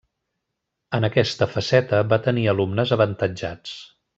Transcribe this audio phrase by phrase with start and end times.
[0.99, 3.79] En aquesta faceta va tenir alumnes avantatjats.